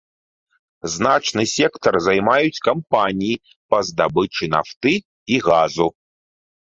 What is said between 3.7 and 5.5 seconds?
па здабычы нафты і